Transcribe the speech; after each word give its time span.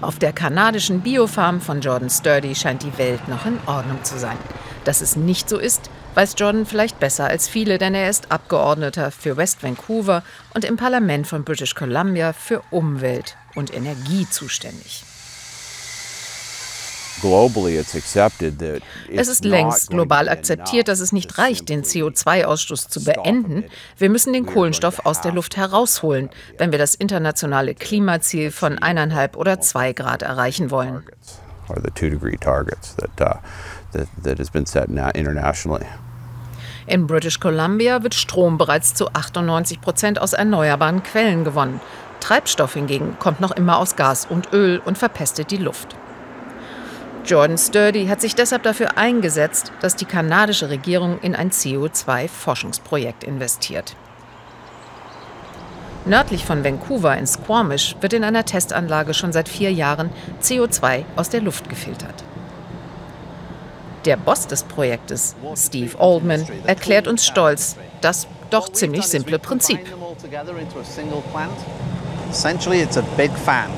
Auf 0.00 0.20
der 0.20 0.32
kanadischen 0.32 1.00
Biofarm 1.00 1.60
von 1.60 1.80
Jordan 1.80 2.08
Sturdy 2.08 2.54
scheint 2.54 2.84
die 2.84 2.96
Welt 2.98 3.26
noch 3.26 3.46
in 3.46 3.58
Ordnung 3.66 4.04
zu 4.04 4.16
sein. 4.16 4.38
Dass 4.84 5.00
es 5.00 5.16
nicht 5.16 5.48
so 5.48 5.58
ist, 5.58 5.90
weiß 6.14 6.34
Jordan 6.38 6.66
vielleicht 6.66 7.00
besser 7.00 7.26
als 7.26 7.48
viele, 7.48 7.78
denn 7.78 7.96
er 7.96 8.08
ist 8.08 8.30
Abgeordneter 8.30 9.10
für 9.10 9.36
West 9.36 9.62
Vancouver 9.64 10.22
und 10.54 10.64
im 10.64 10.76
Parlament 10.76 11.26
von 11.26 11.42
British 11.42 11.74
Columbia 11.74 12.32
für 12.32 12.62
Umwelt 12.70 13.36
und 13.56 13.74
Energie 13.74 14.28
zuständig. 14.30 15.04
Es 19.12 19.28
ist 19.28 19.44
längst 19.44 19.90
global 19.90 20.28
akzeptiert, 20.28 20.88
dass 20.88 21.00
es 21.00 21.12
nicht 21.12 21.38
reicht, 21.38 21.68
den 21.68 21.82
CO2-Ausstoß 21.82 22.88
zu 22.88 23.04
beenden. 23.04 23.64
Wir 23.96 24.10
müssen 24.10 24.32
den 24.32 24.46
Kohlenstoff 24.46 25.04
aus 25.04 25.20
der 25.20 25.32
Luft 25.32 25.56
herausholen, 25.56 26.30
wenn 26.58 26.72
wir 26.72 26.78
das 26.78 26.94
internationale 26.94 27.74
Klimaziel 27.74 28.50
von 28.50 28.78
eineinhalb 28.78 29.36
oder 29.36 29.60
zwei 29.60 29.92
Grad 29.92 30.22
erreichen 30.22 30.70
wollen. 30.70 31.02
In 36.86 37.06
British 37.06 37.38
Columbia 37.38 38.02
wird 38.02 38.14
Strom 38.14 38.56
bereits 38.56 38.94
zu 38.94 39.08
98 39.12 39.80
Prozent 39.80 40.20
aus 40.20 40.32
erneuerbaren 40.32 41.02
Quellen 41.02 41.44
gewonnen. 41.44 41.80
Treibstoff 42.20 42.74
hingegen 42.74 43.16
kommt 43.18 43.40
noch 43.40 43.50
immer 43.50 43.78
aus 43.78 43.96
Gas 43.96 44.26
und 44.28 44.52
Öl 44.52 44.80
und 44.84 44.96
verpestet 44.96 45.50
die 45.50 45.58
Luft. 45.58 45.96
Jordan 47.28 47.58
Sturdy 47.58 48.06
hat 48.06 48.22
sich 48.22 48.34
deshalb 48.34 48.62
dafür 48.62 48.96
eingesetzt, 48.96 49.70
dass 49.82 49.96
die 49.96 50.06
kanadische 50.06 50.70
Regierung 50.70 51.20
in 51.20 51.36
ein 51.36 51.50
CO2-Forschungsprojekt 51.50 53.22
investiert. 53.22 53.94
Nördlich 56.06 56.46
von 56.46 56.64
Vancouver 56.64 57.18
in 57.18 57.26
Squamish 57.26 57.96
wird 58.00 58.14
in 58.14 58.24
einer 58.24 58.46
Testanlage 58.46 59.12
schon 59.12 59.34
seit 59.34 59.46
vier 59.46 59.70
Jahren 59.70 60.08
CO2 60.42 61.04
aus 61.16 61.28
der 61.28 61.42
Luft 61.42 61.68
gefiltert. 61.68 62.24
Der 64.06 64.16
Boss 64.16 64.46
des 64.46 64.62
Projektes, 64.62 65.36
Steve 65.54 65.98
Oldman, 65.98 66.46
erklärt 66.64 67.06
uns 67.06 67.26
stolz 67.26 67.76
das 68.00 68.26
doch 68.48 68.70
ziemlich 68.70 69.04
simple 69.04 69.38
Prinzip. 69.38 69.80
Essentially, 72.30 72.82
it's 72.82 72.96
a 72.96 73.02
big 73.16 73.30
fan 73.44 73.70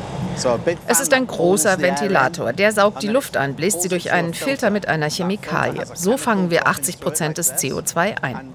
es 0.86 1.00
ist 1.00 1.12
ein 1.12 1.26
großer 1.26 1.80
Ventilator. 1.80 2.52
Der 2.52 2.72
saugt 2.72 3.02
die 3.02 3.08
Luft 3.08 3.36
an, 3.36 3.54
bläst 3.54 3.82
sie 3.82 3.88
durch 3.88 4.12
einen 4.12 4.34
Filter 4.34 4.70
mit 4.70 4.88
einer 4.88 5.08
Chemikalie. 5.08 5.84
So 5.94 6.16
fangen 6.16 6.50
wir 6.50 6.66
80 6.66 7.00
Prozent 7.00 7.38
des 7.38 7.54
CO2 7.54 8.22
ein. 8.22 8.52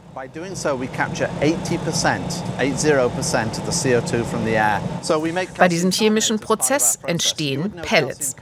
Bei 5.57 5.67
diesem 5.67 5.91
chemischen 5.91 6.39
Prozess 6.39 6.99
entstehen 7.05 7.71
Pellets. 7.81 8.35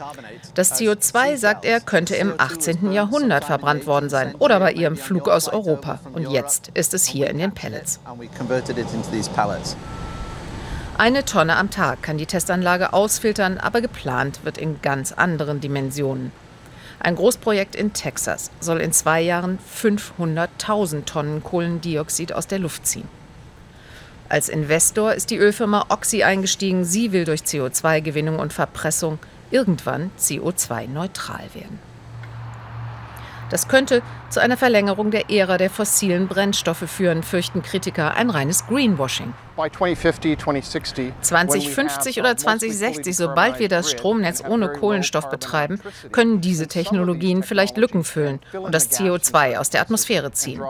Das 0.53 0.79
CO2, 0.79 1.37
sagt 1.37 1.65
er, 1.65 1.79
könnte 1.79 2.15
im 2.15 2.33
18. 2.37 2.91
Jahrhundert 2.91 3.45
verbrannt 3.45 3.87
worden 3.87 4.09
sein 4.09 4.35
oder 4.35 4.59
bei 4.59 4.71
ihrem 4.71 4.97
Flug 4.97 5.29
aus 5.29 5.47
Europa. 5.47 5.99
Und 6.13 6.29
jetzt 6.29 6.69
ist 6.73 6.93
es 6.93 7.05
hier 7.05 7.29
in 7.29 7.39
den 7.39 7.51
Pellets. 7.53 7.99
Eine 11.03 11.25
Tonne 11.25 11.57
am 11.57 11.69
Tag 11.69 12.01
kann 12.01 12.17
die 12.17 12.25
Testanlage 12.25 12.93
ausfiltern, 12.93 13.57
aber 13.57 13.81
geplant 13.81 14.39
wird 14.45 14.57
in 14.57 14.81
ganz 14.81 15.11
anderen 15.11 15.59
Dimensionen. 15.59 16.31
Ein 17.01 17.17
Großprojekt 17.17 17.75
in 17.75 17.91
Texas 17.91 18.51
soll 18.61 18.79
in 18.79 18.93
zwei 18.93 19.19
Jahren 19.19 19.59
500.000 19.81 21.03
Tonnen 21.03 21.43
Kohlendioxid 21.43 22.31
aus 22.31 22.47
der 22.47 22.59
Luft 22.59 22.87
ziehen. 22.87 23.09
Als 24.29 24.47
Investor 24.47 25.13
ist 25.13 25.29
die 25.29 25.35
Ölfirma 25.35 25.87
Oxy 25.89 26.23
eingestiegen. 26.23 26.85
Sie 26.85 27.11
will 27.11 27.25
durch 27.25 27.41
CO2-Gewinnung 27.41 28.39
und 28.39 28.53
Verpressung 28.53 29.19
irgendwann 29.51 30.09
CO2-neutral 30.17 31.53
werden. 31.53 31.79
Das 33.49 33.67
könnte 33.67 34.01
zu 34.29 34.39
einer 34.39 34.57
Verlängerung 34.57 35.11
der 35.11 35.29
Ära 35.29 35.57
der 35.57 35.69
fossilen 35.69 36.27
Brennstoffe 36.27 36.89
führen, 36.89 37.23
fürchten 37.23 37.61
Kritiker, 37.61 38.15
ein 38.15 38.29
reines 38.29 38.65
Greenwashing. 38.67 39.33
2050 41.21 42.19
oder 42.19 42.35
2060, 42.35 43.15
sobald 43.15 43.59
wir 43.59 43.69
das 43.69 43.91
Stromnetz 43.91 44.43
ohne 44.47 44.69
Kohlenstoff 44.69 45.29
betreiben, 45.29 45.79
können 46.11 46.41
diese 46.41 46.67
Technologien 46.67 47.43
vielleicht 47.43 47.77
Lücken 47.77 48.03
füllen 48.03 48.39
und 48.53 48.73
das 48.73 48.91
CO2 48.91 49.57
aus 49.57 49.69
der 49.69 49.81
Atmosphäre 49.81 50.31
ziehen. 50.31 50.61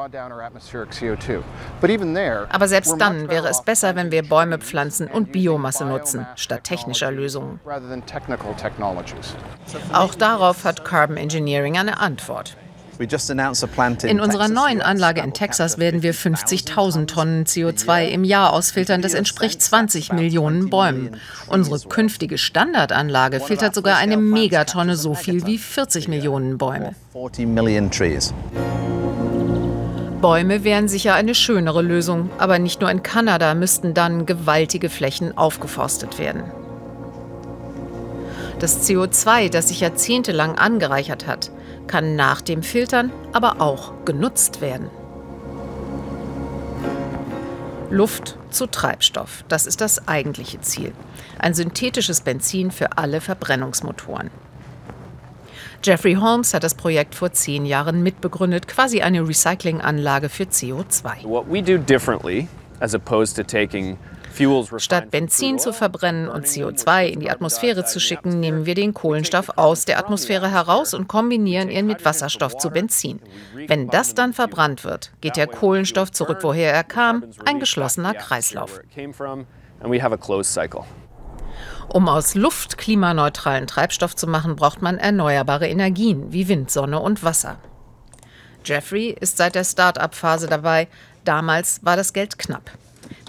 Aber 2.49 2.67
selbst 2.67 2.95
dann 2.99 3.29
wäre 3.29 3.47
es 3.47 3.61
besser, 3.63 3.95
wenn 3.95 4.11
wir 4.11 4.23
Bäume 4.23 4.59
pflanzen 4.59 5.07
und 5.07 5.31
Biomasse 5.31 5.85
nutzen, 5.85 6.27
statt 6.35 6.63
technischer 6.63 7.11
Lösungen. 7.11 7.59
Auch 9.94 10.15
darauf 10.15 10.63
hat 10.65 10.85
Carbon 10.85 11.17
Engineering 11.17 11.77
eine 11.77 12.00
Antwort. 12.00 12.57
In 12.99 14.19
unserer 14.19 14.47
neuen 14.47 14.81
Anlage 14.81 15.21
in 15.21 15.33
Texas 15.33 15.77
werden 15.77 16.03
wir 16.03 16.13
50.000 16.13 17.07
Tonnen 17.07 17.45
CO2 17.45 18.07
im 18.07 18.23
Jahr 18.23 18.53
ausfiltern. 18.53 19.01
Das 19.01 19.13
entspricht 19.13 19.61
20 19.61 20.13
Millionen 20.13 20.69
Bäumen. 20.69 21.17
Unsere 21.47 21.79
künftige 21.87 22.37
Standardanlage 22.37 23.39
filtert 23.39 23.73
sogar 23.75 23.97
eine 23.97 24.17
Megatonne 24.17 24.95
so 24.95 25.15
viel 25.15 25.45
wie 25.45 25.57
40 25.57 26.07
Millionen 26.07 26.57
Bäume. 26.57 26.95
Bäume 30.21 30.63
wären 30.63 30.87
sicher 30.87 31.15
eine 31.15 31.35
schönere 31.35 31.81
Lösung, 31.81 32.29
aber 32.37 32.57
nicht 32.57 32.79
nur 32.79 32.89
in 32.89 33.03
Kanada 33.03 33.55
müssten 33.55 33.93
dann 33.93 34.25
gewaltige 34.25 34.89
Flächen 34.89 35.37
aufgeforstet 35.37 36.17
werden. 36.17 36.43
Das 38.59 38.87
CO2, 38.87 39.49
das 39.49 39.67
sich 39.67 39.81
jahrzehntelang 39.81 40.57
angereichert 40.57 41.27
hat, 41.27 41.51
kann 41.88 42.16
nach 42.16 42.41
dem 42.41 42.63
Filtern 42.63 43.11
aber 43.31 43.61
auch 43.61 43.94
genutzt 44.05 44.61
werden. 44.61 44.89
Luft 47.89 48.38
zu 48.49 48.66
Treibstoff, 48.66 49.45
das 49.47 49.67
ist 49.67 49.79
das 49.79 50.07
eigentliche 50.07 50.59
Ziel. 50.61 50.94
Ein 51.38 51.53
synthetisches 51.53 52.21
Benzin 52.21 52.71
für 52.71 52.97
alle 52.97 53.21
Verbrennungsmotoren. 53.21 54.31
Jeffrey 55.83 56.16
Holmes 56.16 56.53
hat 56.53 56.63
das 56.63 56.75
Projekt 56.75 57.13
vor 57.13 57.33
zehn 57.33 57.66
Jahren 57.66 58.01
mitbegründet, 58.01 58.67
quasi 58.67 59.01
eine 59.01 59.27
Recyclinganlage 59.27 60.29
für 60.29 60.45
CO2. 60.45 61.23
What 61.25 61.45
we 61.51 61.61
do 61.61 61.77
differently, 61.77 62.47
as 62.79 62.95
opposed 62.95 63.35
to 63.35 63.44
taking 63.44 63.97
Statt 64.77 65.11
Benzin 65.11 65.59
zu 65.59 65.73
verbrennen 65.73 66.27
und 66.27 66.45
CO2 66.45 67.05
in 67.05 67.19
die 67.19 67.29
Atmosphäre 67.29 67.85
zu 67.85 67.99
schicken, 67.99 68.39
nehmen 68.39 68.66
wir 68.66 68.75
den 68.75 68.94
Kohlenstoff 68.94 69.57
aus 69.57 69.85
der 69.85 69.99
Atmosphäre 69.99 70.49
heraus 70.49 70.94
und 70.94 71.07
kombinieren 71.07 71.69
ihn 71.69 71.85
mit 71.85 72.03
Wasserstoff 72.03 72.57
zu 72.57 72.69
Benzin. 72.71 73.19
Wenn 73.67 73.88
das 73.89 74.16
dann 74.16 74.33
verbrannt 74.33 74.83
wird, 74.83 75.11
geht 75.21 75.35
der 75.35 75.47
Kohlenstoff 75.47 76.11
zurück, 76.11 76.39
woher 76.41 76.73
er 76.73 76.83
kam, 76.83 77.25
ein 77.45 77.59
geschlossener 77.59 78.13
Kreislauf. 78.16 78.81
Um 81.89 82.09
aus 82.09 82.33
Luft 82.33 82.77
klimaneutralen 82.77 83.67
Treibstoff 83.67 84.15
zu 84.15 84.25
machen, 84.27 84.55
braucht 84.55 84.81
man 84.81 84.97
erneuerbare 84.97 85.67
Energien 85.67 86.31
wie 86.33 86.47
Wind, 86.47 86.71
Sonne 86.71 87.00
und 87.00 87.23
Wasser. 87.23 87.57
Jeffrey 88.65 89.15
ist 89.19 89.38
seit 89.38 89.55
der 89.55 89.63
Start-up-Phase 89.63 90.47
dabei. 90.47 90.88
Damals 91.25 91.83
war 91.83 91.95
das 91.95 92.13
Geld 92.13 92.39
knapp. 92.39 92.71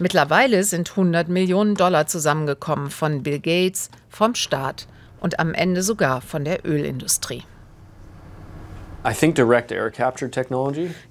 Mittlerweile 0.00 0.64
sind 0.64 0.90
100 0.90 1.28
Millionen 1.28 1.74
Dollar 1.74 2.06
zusammengekommen 2.06 2.90
von 2.90 3.22
Bill 3.22 3.40
Gates, 3.40 3.90
vom 4.08 4.34
Staat 4.34 4.86
und 5.20 5.38
am 5.38 5.54
Ende 5.54 5.82
sogar 5.82 6.20
von 6.20 6.44
der 6.44 6.66
Ölindustrie. 6.66 7.44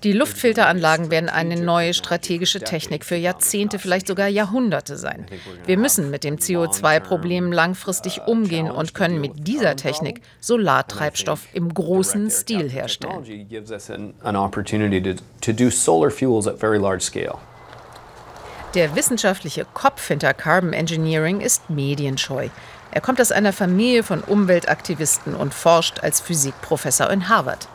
Die 0.03 0.13
Luftfilteranlagen 0.13 1.11
werden 1.11 1.29
eine 1.29 1.61
neue 1.61 1.93
strategische 1.93 2.59
Technik 2.59 3.05
für 3.05 3.15
Jahrzehnte, 3.15 3.77
vielleicht 3.77 4.07
sogar 4.07 4.27
Jahrhunderte 4.27 4.97
sein. 4.97 5.27
Wir 5.67 5.77
müssen 5.77 6.09
mit 6.09 6.23
dem 6.23 6.37
CO2-Problem 6.37 7.51
langfristig 7.51 8.21
uh, 8.21 8.31
umgehen 8.31 8.71
und 8.71 8.95
können 8.95 9.21
mit 9.21 9.47
dieser 9.47 9.75
Technik 9.75 10.21
Solartreibstoff 10.39 11.45
im 11.53 11.71
großen 11.71 12.31
Stil 12.31 12.67
herstellen. 12.67 13.23
Der 18.73 18.95
wissenschaftliche 18.95 19.67
Kopf 19.75 20.07
hinter 20.07 20.33
Carbon 20.33 20.73
Engineering 20.73 21.41
ist 21.41 21.69
medienscheu. 21.69 22.49
Er 22.89 23.01
kommt 23.01 23.21
aus 23.21 23.31
einer 23.31 23.53
Familie 23.53 24.01
von 24.01 24.21
Umweltaktivisten 24.21 25.35
und 25.35 25.53
forscht 25.53 25.99
als 25.99 26.19
Physikprofessor 26.21 27.09
in 27.11 27.29
Harvard. 27.29 27.67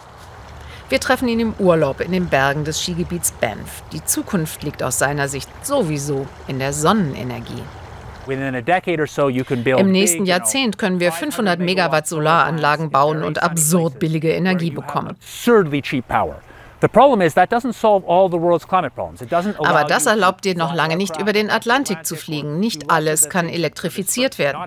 Wir 0.89 0.99
treffen 0.99 1.29
ihn 1.29 1.39
im 1.39 1.55
Urlaub 1.59 2.01
in 2.01 2.11
den 2.11 2.27
Bergen 2.27 2.65
des 2.65 2.83
Skigebiets 2.83 3.31
Banff. 3.33 3.83
Die 3.93 4.05
Zukunft 4.05 4.65
liegt 4.65 4.83
aus 4.83 4.99
seiner 4.99 5.29
Sicht 5.29 5.49
sowieso 5.65 6.27
in 6.49 6.59
der 6.59 6.73
Sonnenenergie. 6.73 7.63
Im 8.27 9.93
nächsten 9.93 10.27
Jahrzehnt 10.27 10.79
können 10.79 10.99
wir 10.99 11.13
500 11.13 11.61
Megawatt 11.61 12.09
Solaranlagen 12.09 12.91
bauen 12.91 13.23
und 13.23 13.43
absurd 13.43 13.99
billige 13.99 14.33
Energie 14.33 14.71
bekommen. 14.71 15.17
Aber 19.59 19.85
das 19.85 20.07
erlaubt 20.07 20.45
dir 20.45 20.57
noch 20.57 20.75
lange 20.75 20.97
nicht 20.97 21.21
über 21.21 21.33
den 21.33 21.51
Atlantik 21.51 22.07
zu 22.07 22.15
fliegen. 22.15 22.61
Nicht 22.61 22.91
alles 22.91 23.29
kann 23.29 23.49
elektrifiziert 23.49 24.39
werden. 24.39 24.61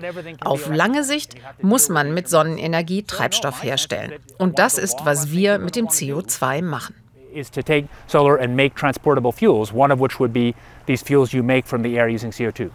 Auf 0.44 0.68
lange 0.68 1.04
Sicht 1.04 1.34
muss 1.62 1.88
man 1.88 2.12
mit 2.12 2.28
Sonnenenergie 2.28 3.04
Treibstoff 3.04 3.62
herstellen. 3.62 4.14
Und 4.38 4.58
das 4.58 4.76
ist, 4.78 5.04
was 5.04 5.30
wir 5.30 5.58
mit 5.58 5.76
dem 5.76 5.88
CO2 5.88 6.62
machen. 6.62 6.94
Is 7.32 7.50
to 7.50 7.62
take 7.62 7.88
solar 8.08 8.38
and 8.40 8.54
make 8.54 8.74
transportable 8.74 9.32
fuels, 9.32 9.72
one 9.72 9.90
of 9.90 9.98
which 9.98 10.20
would 10.20 10.34
be 10.34 10.52
these 10.86 11.02
fuels 11.02 11.32
you 11.32 11.42
make 11.42 11.66
from 11.66 11.82
the 11.82 11.94
air 11.94 12.06
using 12.06 12.30
CO2. 12.30 12.68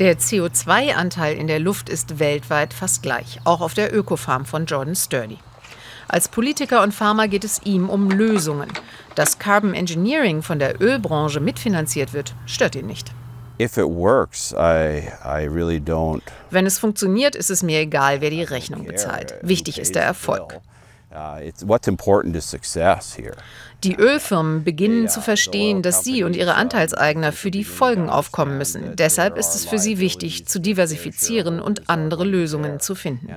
Der 0.00 0.18
CO2-Anteil 0.18 1.36
in 1.36 1.46
der 1.46 1.60
Luft 1.60 1.88
ist 1.88 2.18
weltweit 2.18 2.74
fast 2.74 3.04
gleich, 3.04 3.38
auch 3.44 3.60
auf 3.60 3.74
der 3.74 3.94
Ökofarm 3.94 4.44
von 4.44 4.66
Jordan 4.66 4.96
Sturdy. 4.96 5.38
Als 6.12 6.28
Politiker 6.28 6.82
und 6.82 6.92
Farmer 6.92 7.26
geht 7.26 7.42
es 7.42 7.62
ihm 7.64 7.88
um 7.88 8.10
Lösungen. 8.10 8.68
Dass 9.14 9.38
Carbon 9.38 9.72
Engineering 9.72 10.42
von 10.42 10.58
der 10.58 10.78
Ölbranche 10.78 11.40
mitfinanziert 11.40 12.12
wird, 12.12 12.34
stört 12.44 12.74
ihn 12.74 12.86
nicht. 12.86 13.10
Wenn 16.50 16.66
es 16.66 16.78
funktioniert, 16.78 17.34
ist 17.34 17.48
es 17.48 17.62
mir 17.62 17.80
egal, 17.80 18.20
wer 18.20 18.28
die 18.28 18.42
Rechnung 18.42 18.84
bezahlt. 18.84 19.36
Wichtig 19.40 19.78
ist 19.78 19.94
der 19.94 20.02
Erfolg. 20.02 20.60
Uh, 21.14 21.50
die 23.84 23.96
Ölfirmen 23.96 24.64
beginnen 24.64 25.08
zu 25.08 25.20
verstehen, 25.20 25.82
dass 25.82 26.04
sie 26.04 26.24
und 26.24 26.34
ihre 26.36 26.54
Anteilseigner 26.54 27.32
für 27.32 27.50
die 27.50 27.64
Folgen 27.64 28.08
aufkommen 28.08 28.56
müssen. 28.56 28.96
Deshalb 28.96 29.36
ist 29.36 29.54
es 29.54 29.66
für 29.66 29.78
sie 29.78 29.98
wichtig, 29.98 30.46
zu 30.46 30.58
diversifizieren 30.58 31.60
und 31.60 31.90
andere 31.90 32.24
Lösungen 32.24 32.80
zu 32.80 32.94
finden. 32.94 33.28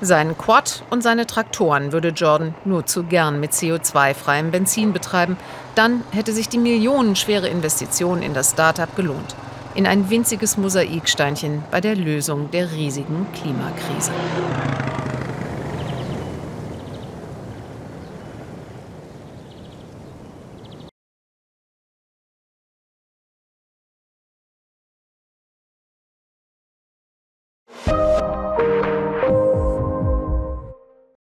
Seinen 0.00 0.38
Quad 0.38 0.84
und 0.90 1.02
seine 1.02 1.26
Traktoren 1.26 1.90
würde 1.90 2.08
Jordan 2.10 2.54
nur 2.64 2.86
zu 2.86 3.02
gern 3.02 3.40
mit 3.40 3.50
CO2-freiem 3.50 4.50
Benzin 4.52 4.92
betreiben. 4.92 5.36
Dann 5.74 6.04
hätte 6.12 6.32
sich 6.32 6.48
die 6.48 6.58
millionenschwere 6.58 7.48
Investition 7.48 8.22
in 8.22 8.32
das 8.32 8.50
Startup 8.52 8.94
gelohnt 8.94 9.34
in 9.76 9.86
ein 9.86 10.08
winziges 10.08 10.56
Mosaiksteinchen 10.56 11.62
bei 11.70 11.80
der 11.80 11.94
Lösung 11.94 12.50
der 12.50 12.72
riesigen 12.72 13.26
Klimakrise. 13.34 14.10